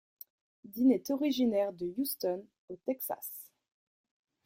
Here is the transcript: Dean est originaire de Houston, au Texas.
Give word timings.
Dean 0.63 0.89
est 0.89 1.11
originaire 1.11 1.73
de 1.73 1.93
Houston, 1.95 2.43
au 2.69 2.75
Texas. 2.87 3.51